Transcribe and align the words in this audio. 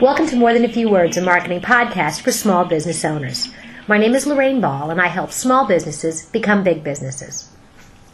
Welcome 0.00 0.28
to 0.28 0.36
More 0.36 0.52
Than 0.52 0.64
a 0.64 0.68
Few 0.68 0.88
Words, 0.88 1.16
a 1.16 1.22
marketing 1.22 1.60
podcast 1.60 2.20
for 2.20 2.30
small 2.30 2.64
business 2.64 3.04
owners. 3.04 3.48
My 3.88 3.98
name 3.98 4.14
is 4.14 4.28
Lorraine 4.28 4.60
Ball, 4.60 4.92
and 4.92 5.00
I 5.00 5.08
help 5.08 5.32
small 5.32 5.66
businesses 5.66 6.26
become 6.26 6.62
big 6.62 6.84
businesses. 6.84 7.50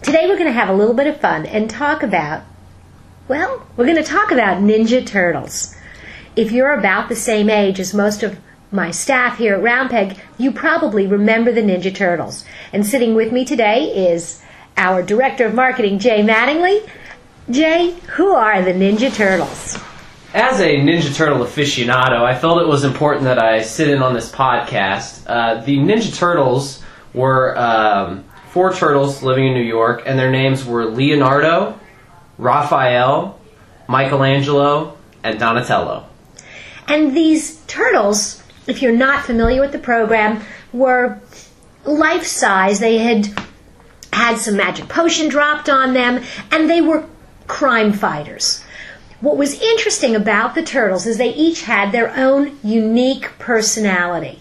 Today 0.00 0.28
we're 0.28 0.36
going 0.38 0.46
to 0.46 0.52
have 0.52 0.68
a 0.68 0.74
little 0.74 0.94
bit 0.94 1.08
of 1.08 1.20
fun 1.20 1.44
and 1.44 1.68
talk 1.68 2.04
about, 2.04 2.44
well, 3.26 3.66
we're 3.76 3.86
going 3.86 3.96
to 3.96 4.04
talk 4.04 4.30
about 4.30 4.62
Ninja 4.62 5.04
Turtles. 5.04 5.74
If 6.36 6.52
you're 6.52 6.72
about 6.72 7.08
the 7.08 7.16
same 7.16 7.50
age 7.50 7.80
as 7.80 7.92
most 7.92 8.22
of 8.22 8.38
my 8.70 8.92
staff 8.92 9.38
here 9.38 9.56
at 9.56 9.62
Roundpeg, 9.62 10.20
you 10.38 10.52
probably 10.52 11.08
remember 11.08 11.50
the 11.50 11.62
Ninja 11.62 11.92
Turtles. 11.92 12.44
And 12.72 12.86
sitting 12.86 13.16
with 13.16 13.32
me 13.32 13.44
today 13.44 14.12
is 14.12 14.40
our 14.76 15.02
Director 15.02 15.46
of 15.46 15.54
Marketing, 15.54 15.98
Jay 15.98 16.22
Mattingly. 16.22 16.88
Jay, 17.50 17.96
who 18.12 18.30
are 18.34 18.62
the 18.62 18.72
Ninja 18.72 19.12
Turtles? 19.12 19.82
As 20.34 20.60
a 20.60 20.78
Ninja 20.78 21.14
Turtle 21.14 21.40
aficionado, 21.40 22.22
I 22.22 22.34
felt 22.34 22.62
it 22.62 22.66
was 22.66 22.84
important 22.84 23.24
that 23.24 23.38
I 23.38 23.60
sit 23.60 23.88
in 23.88 24.02
on 24.02 24.14
this 24.14 24.32
podcast. 24.32 25.24
Uh, 25.26 25.62
the 25.62 25.76
Ninja 25.76 26.16
Turtles 26.16 26.82
were 27.12 27.54
um, 27.58 28.24
four 28.48 28.72
turtles 28.72 29.22
living 29.22 29.48
in 29.48 29.52
New 29.52 29.62
York, 29.62 30.04
and 30.06 30.18
their 30.18 30.30
names 30.30 30.64
were 30.64 30.86
Leonardo, 30.86 31.78
Raphael, 32.38 33.38
Michelangelo, 33.88 34.96
and 35.22 35.38
Donatello. 35.38 36.06
And 36.88 37.14
these 37.14 37.58
turtles, 37.66 38.42
if 38.66 38.80
you're 38.80 38.96
not 38.96 39.26
familiar 39.26 39.60
with 39.60 39.72
the 39.72 39.78
program, 39.78 40.42
were 40.72 41.20
life 41.84 42.24
size. 42.24 42.80
They 42.80 42.96
had 42.96 43.28
had 44.14 44.38
some 44.38 44.56
magic 44.56 44.88
potion 44.88 45.28
dropped 45.28 45.68
on 45.68 45.92
them, 45.92 46.24
and 46.50 46.70
they 46.70 46.80
were 46.80 47.04
crime 47.48 47.92
fighters. 47.92 48.64
What 49.22 49.36
was 49.36 49.62
interesting 49.62 50.16
about 50.16 50.56
the 50.56 50.64
turtles 50.64 51.06
is 51.06 51.16
they 51.16 51.32
each 51.32 51.62
had 51.62 51.92
their 51.92 52.12
own 52.16 52.58
unique 52.64 53.30
personality. 53.38 54.40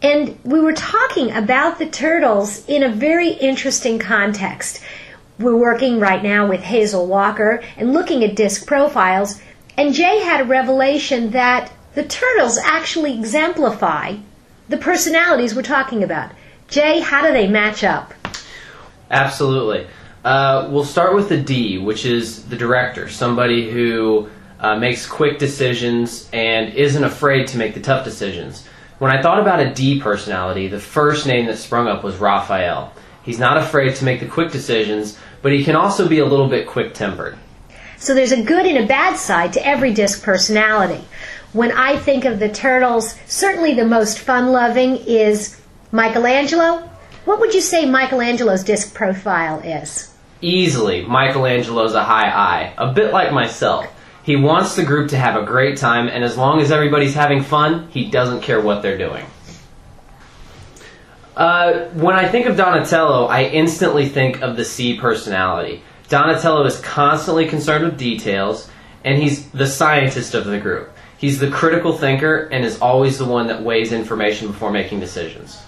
And 0.00 0.38
we 0.44 0.60
were 0.60 0.72
talking 0.72 1.30
about 1.30 1.78
the 1.78 1.90
turtles 1.90 2.66
in 2.66 2.82
a 2.82 2.88
very 2.88 3.28
interesting 3.28 3.98
context. 3.98 4.80
We're 5.38 5.58
working 5.58 6.00
right 6.00 6.22
now 6.22 6.48
with 6.48 6.62
Hazel 6.62 7.06
Walker 7.06 7.62
and 7.76 7.92
looking 7.92 8.24
at 8.24 8.34
DISC 8.34 8.66
profiles, 8.66 9.42
and 9.76 9.92
Jay 9.92 10.20
had 10.20 10.40
a 10.40 10.44
revelation 10.44 11.32
that 11.32 11.70
the 11.94 12.04
turtles 12.04 12.56
actually 12.56 13.12
exemplify 13.12 14.16
the 14.70 14.78
personalities 14.78 15.54
we're 15.54 15.60
talking 15.60 16.02
about. 16.02 16.30
Jay, 16.68 17.00
how 17.00 17.26
do 17.26 17.30
they 17.34 17.46
match 17.46 17.84
up? 17.84 18.14
Absolutely. 19.10 19.86
Uh, 20.26 20.66
we'll 20.72 20.84
start 20.84 21.14
with 21.14 21.28
the 21.28 21.36
D, 21.36 21.78
which 21.78 22.04
is 22.04 22.46
the 22.46 22.56
director, 22.56 23.08
somebody 23.08 23.70
who 23.70 24.28
uh, 24.58 24.74
makes 24.74 25.06
quick 25.06 25.38
decisions 25.38 26.28
and 26.32 26.74
isn't 26.74 27.04
afraid 27.04 27.46
to 27.46 27.56
make 27.56 27.74
the 27.74 27.80
tough 27.80 28.04
decisions. 28.04 28.66
When 28.98 29.16
I 29.16 29.22
thought 29.22 29.38
about 29.38 29.60
a 29.60 29.72
D 29.72 30.00
personality, 30.00 30.66
the 30.66 30.80
first 30.80 31.28
name 31.28 31.46
that 31.46 31.58
sprung 31.58 31.86
up 31.86 32.02
was 32.02 32.16
Raphael. 32.16 32.92
He's 33.22 33.38
not 33.38 33.56
afraid 33.56 33.94
to 33.94 34.04
make 34.04 34.18
the 34.18 34.26
quick 34.26 34.50
decisions, 34.50 35.16
but 35.42 35.52
he 35.52 35.62
can 35.62 35.76
also 35.76 36.08
be 36.08 36.18
a 36.18 36.26
little 36.26 36.48
bit 36.48 36.66
quick 36.66 36.92
tempered. 36.92 37.38
So 37.96 38.12
there's 38.12 38.32
a 38.32 38.42
good 38.42 38.66
and 38.66 38.78
a 38.78 38.86
bad 38.88 39.16
side 39.16 39.52
to 39.52 39.64
every 39.64 39.94
DISC 39.94 40.24
personality. 40.24 41.04
When 41.52 41.70
I 41.70 41.98
think 41.98 42.24
of 42.24 42.40
the 42.40 42.48
turtles, 42.48 43.14
certainly 43.28 43.74
the 43.74 43.86
most 43.86 44.18
fun 44.18 44.50
loving 44.50 44.96
is 44.96 45.56
Michelangelo. 45.92 46.90
What 47.26 47.38
would 47.38 47.54
you 47.54 47.60
say 47.60 47.88
Michelangelo's 47.88 48.64
DISC 48.64 48.92
profile 48.92 49.60
is? 49.60 50.14
Easily, 50.40 51.04
Michelangelo's 51.04 51.94
a 51.94 52.04
high 52.04 52.28
I, 52.28 52.74
a 52.76 52.92
bit 52.92 53.12
like 53.12 53.32
myself. 53.32 53.86
He 54.22 54.36
wants 54.36 54.76
the 54.76 54.84
group 54.84 55.10
to 55.10 55.16
have 55.16 55.40
a 55.40 55.46
great 55.46 55.78
time, 55.78 56.08
and 56.08 56.24
as 56.24 56.36
long 56.36 56.60
as 56.60 56.72
everybody's 56.72 57.14
having 57.14 57.42
fun, 57.42 57.88
he 57.90 58.10
doesn't 58.10 58.42
care 58.42 58.60
what 58.60 58.82
they're 58.82 58.98
doing. 58.98 59.24
Uh, 61.36 61.84
when 61.90 62.16
I 62.16 62.28
think 62.28 62.46
of 62.46 62.56
Donatello, 62.56 63.26
I 63.26 63.44
instantly 63.44 64.08
think 64.08 64.42
of 64.42 64.56
the 64.56 64.64
C 64.64 64.98
personality. 64.98 65.82
Donatello 66.08 66.64
is 66.64 66.80
constantly 66.80 67.46
concerned 67.46 67.84
with 67.84 67.98
details, 67.98 68.70
and 69.04 69.20
he's 69.20 69.48
the 69.50 69.66
scientist 69.66 70.34
of 70.34 70.46
the 70.46 70.58
group. 70.58 70.90
He's 71.18 71.38
the 71.38 71.50
critical 71.50 71.96
thinker 71.96 72.48
and 72.52 72.64
is 72.64 72.80
always 72.80 73.18
the 73.18 73.24
one 73.24 73.46
that 73.46 73.62
weighs 73.62 73.92
information 73.92 74.48
before 74.48 74.70
making 74.70 75.00
decisions. 75.00 75.62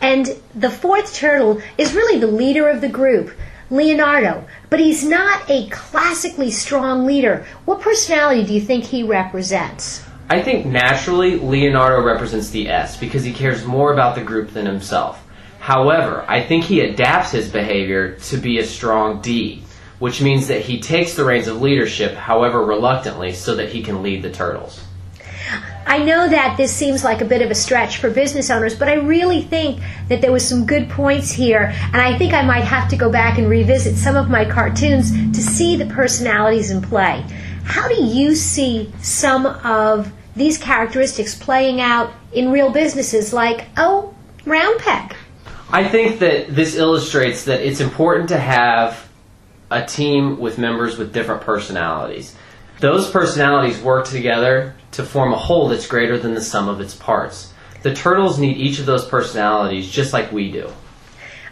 And 0.00 0.28
the 0.54 0.70
fourth 0.70 1.14
turtle 1.14 1.60
is 1.78 1.94
really 1.94 2.18
the 2.18 2.26
leader 2.26 2.68
of 2.68 2.80
the 2.80 2.88
group, 2.88 3.32
Leonardo. 3.70 4.46
But 4.70 4.80
he's 4.80 5.04
not 5.04 5.50
a 5.50 5.68
classically 5.68 6.50
strong 6.50 7.06
leader. 7.06 7.46
What 7.64 7.80
personality 7.80 8.44
do 8.44 8.54
you 8.54 8.60
think 8.60 8.84
he 8.84 9.02
represents? 9.02 10.04
I 10.28 10.42
think 10.42 10.66
naturally 10.66 11.38
Leonardo 11.38 12.02
represents 12.02 12.50
the 12.50 12.68
S 12.68 12.96
because 12.96 13.22
he 13.22 13.32
cares 13.32 13.64
more 13.64 13.92
about 13.92 14.16
the 14.16 14.24
group 14.24 14.50
than 14.52 14.66
himself. 14.66 15.24
However, 15.60 16.24
I 16.28 16.42
think 16.42 16.64
he 16.64 16.80
adapts 16.80 17.30
his 17.30 17.48
behavior 17.48 18.16
to 18.16 18.36
be 18.36 18.58
a 18.58 18.66
strong 18.66 19.20
D, 19.20 19.62
which 19.98 20.20
means 20.20 20.48
that 20.48 20.62
he 20.62 20.80
takes 20.80 21.14
the 21.14 21.24
reins 21.24 21.48
of 21.48 21.60
leadership, 21.60 22.14
however 22.14 22.64
reluctantly, 22.64 23.32
so 23.32 23.54
that 23.56 23.70
he 23.70 23.82
can 23.82 24.02
lead 24.02 24.22
the 24.22 24.30
turtles. 24.30 24.80
I 25.86 25.98
know 25.98 26.28
that 26.28 26.56
this 26.56 26.74
seems 26.74 27.04
like 27.04 27.20
a 27.20 27.24
bit 27.24 27.42
of 27.42 27.50
a 27.50 27.54
stretch 27.54 27.98
for 27.98 28.10
business 28.10 28.50
owners, 28.50 28.74
but 28.74 28.88
I 28.88 28.94
really 28.94 29.42
think 29.42 29.80
that 30.08 30.20
there 30.20 30.32
was 30.32 30.46
some 30.46 30.66
good 30.66 30.90
points 30.90 31.30
here, 31.30 31.72
and 31.76 31.96
I 31.96 32.18
think 32.18 32.34
I 32.34 32.42
might 32.42 32.64
have 32.64 32.88
to 32.88 32.96
go 32.96 33.08
back 33.08 33.38
and 33.38 33.48
revisit 33.48 33.96
some 33.96 34.16
of 34.16 34.28
my 34.28 34.44
cartoons 34.44 35.12
to 35.12 35.40
see 35.40 35.76
the 35.76 35.86
personalities 35.86 36.72
in 36.72 36.82
play. 36.82 37.24
How 37.62 37.86
do 37.86 38.02
you 38.02 38.34
see 38.34 38.92
some 39.00 39.46
of 39.46 40.12
these 40.34 40.58
characteristics 40.58 41.36
playing 41.36 41.80
out 41.80 42.12
in 42.32 42.50
real 42.50 42.70
businesses 42.70 43.32
like, 43.32 43.66
oh, 43.76 44.12
Round 44.44 44.80
Roundpeg? 44.80 45.14
I 45.70 45.86
think 45.86 46.18
that 46.18 46.54
this 46.54 46.74
illustrates 46.74 47.44
that 47.44 47.60
it's 47.66 47.80
important 47.80 48.28
to 48.30 48.38
have 48.38 49.08
a 49.70 49.84
team 49.84 50.38
with 50.38 50.58
members 50.58 50.98
with 50.98 51.12
different 51.12 51.42
personalities. 51.42 52.34
Those 52.80 53.10
personalities 53.10 53.80
work 53.80 54.06
together 54.06 54.74
to 54.92 55.02
form 55.02 55.32
a 55.32 55.38
whole 55.38 55.68
that's 55.68 55.86
greater 55.86 56.18
than 56.18 56.34
the 56.34 56.40
sum 56.40 56.68
of 56.68 56.80
its 56.80 56.94
parts. 56.94 57.52
The 57.82 57.94
turtles 57.94 58.38
need 58.38 58.56
each 58.56 58.78
of 58.78 58.86
those 58.86 59.06
personalities 59.06 59.90
just 59.90 60.12
like 60.12 60.32
we 60.32 60.50
do. 60.50 60.70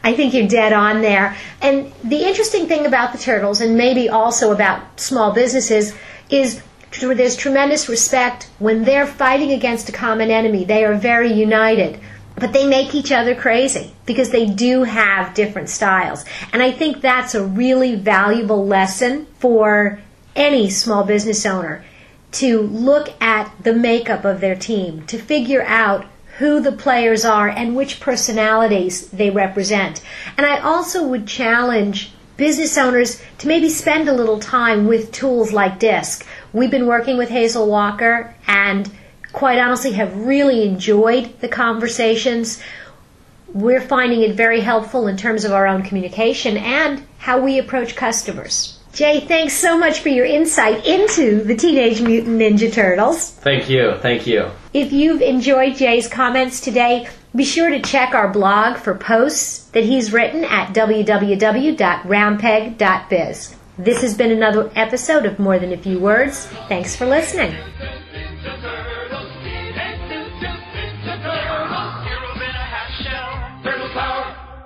I 0.02 0.12
think 0.12 0.34
you're 0.34 0.48
dead 0.48 0.74
on 0.74 1.00
there. 1.00 1.36
And 1.62 1.90
the 2.02 2.24
interesting 2.24 2.66
thing 2.66 2.84
about 2.84 3.12
the 3.12 3.18
turtles, 3.18 3.62
and 3.62 3.76
maybe 3.76 4.10
also 4.10 4.52
about 4.52 5.00
small 5.00 5.32
businesses, 5.32 5.94
is 6.28 6.62
there's 7.00 7.36
tremendous 7.36 7.88
respect 7.88 8.50
when 8.58 8.84
they're 8.84 9.06
fighting 9.06 9.52
against 9.52 9.88
a 9.88 9.92
common 9.92 10.30
enemy. 10.30 10.64
They 10.64 10.84
are 10.84 10.94
very 10.94 11.32
united. 11.32 12.00
But 12.36 12.52
they 12.52 12.66
make 12.66 12.94
each 12.94 13.12
other 13.12 13.34
crazy 13.34 13.94
because 14.06 14.30
they 14.30 14.46
do 14.46 14.82
have 14.82 15.34
different 15.34 15.70
styles. 15.70 16.24
And 16.52 16.62
I 16.62 16.72
think 16.72 17.00
that's 17.00 17.34
a 17.34 17.44
really 17.44 17.94
valuable 17.94 18.66
lesson 18.66 19.26
for 19.38 20.00
any 20.36 20.70
small 20.70 21.04
business 21.04 21.44
owner 21.46 21.84
to 22.32 22.60
look 22.62 23.10
at 23.20 23.52
the 23.62 23.72
makeup 23.72 24.24
of 24.24 24.40
their 24.40 24.56
team, 24.56 25.06
to 25.06 25.18
figure 25.18 25.62
out 25.62 26.04
who 26.38 26.60
the 26.60 26.72
players 26.72 27.24
are 27.24 27.48
and 27.48 27.76
which 27.76 28.00
personalities 28.00 29.08
they 29.10 29.30
represent. 29.30 30.02
And 30.36 30.44
I 30.44 30.58
also 30.58 31.06
would 31.06 31.28
challenge 31.28 32.12
business 32.36 32.76
owners 32.76 33.22
to 33.38 33.46
maybe 33.46 33.68
spend 33.68 34.08
a 34.08 34.12
little 34.12 34.40
time 34.40 34.86
with 34.86 35.12
tools 35.12 35.52
like 35.52 35.78
DISC. 35.78 36.26
We've 36.52 36.70
been 36.70 36.88
working 36.88 37.16
with 37.16 37.28
Hazel 37.28 37.68
Walker 37.68 38.34
and 38.48 38.90
quite 39.32 39.58
honestly 39.58 39.92
have 39.92 40.16
really 40.16 40.66
enjoyed 40.66 41.40
the 41.40 41.48
conversations. 41.48 42.60
We're 43.52 43.80
finding 43.80 44.22
it 44.22 44.34
very 44.34 44.60
helpful 44.60 45.06
in 45.06 45.16
terms 45.16 45.44
of 45.44 45.52
our 45.52 45.68
own 45.68 45.82
communication 45.82 46.56
and 46.56 47.04
how 47.18 47.40
we 47.40 47.58
approach 47.58 47.94
customers. 47.94 48.80
Jay, 48.94 49.20
thanks 49.20 49.54
so 49.54 49.76
much 49.76 50.00
for 50.00 50.08
your 50.08 50.24
insight 50.24 50.86
into 50.86 51.42
the 51.42 51.56
Teenage 51.56 52.00
Mutant 52.00 52.40
Ninja 52.40 52.72
Turtles. 52.72 53.30
Thank 53.30 53.68
you, 53.68 53.96
thank 53.98 54.24
you. 54.24 54.48
If 54.72 54.92
you've 54.92 55.20
enjoyed 55.20 55.74
Jay's 55.74 56.06
comments 56.06 56.60
today, 56.60 57.08
be 57.34 57.44
sure 57.44 57.70
to 57.70 57.82
check 57.82 58.14
our 58.14 58.32
blog 58.32 58.76
for 58.76 58.94
posts 58.94 59.64
that 59.70 59.82
he's 59.82 60.12
written 60.12 60.44
at 60.44 60.72
www.roundpeg.biz. 60.72 63.56
This 63.76 64.02
has 64.02 64.16
been 64.16 64.30
another 64.30 64.70
episode 64.76 65.26
of 65.26 65.40
More 65.40 65.58
Than 65.58 65.72
a 65.72 65.76
Few 65.76 65.98
Words. 65.98 66.46
Thanks 66.68 66.94
for 66.94 67.06
listening. 67.06 67.56